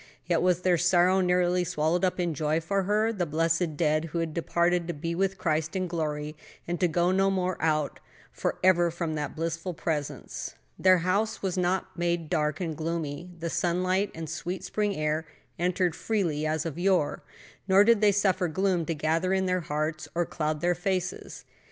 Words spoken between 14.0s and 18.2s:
and sweet spring air entered freely as of yore. Nor did they